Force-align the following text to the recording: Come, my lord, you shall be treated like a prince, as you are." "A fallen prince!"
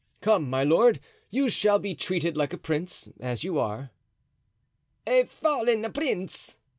Come, 0.21 0.49
my 0.49 0.63
lord, 0.63 0.99
you 1.29 1.47
shall 1.47 1.77
be 1.77 1.93
treated 1.93 2.35
like 2.35 2.53
a 2.53 2.57
prince, 2.57 3.07
as 3.19 3.43
you 3.43 3.59
are." 3.59 3.91
"A 5.05 5.25
fallen 5.25 5.93
prince!" 5.93 6.57